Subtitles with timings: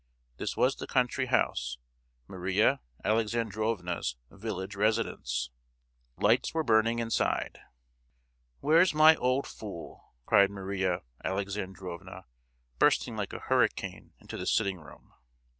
[0.37, 1.77] This was the country house,
[2.27, 5.51] Maria Alexandrovna's village residence.
[6.17, 7.59] Lights were burning inside.
[8.61, 12.25] "Where's my old fool?" cried Maria Alexandrovna
[12.79, 15.13] bursting like a hurricane into the sitting room.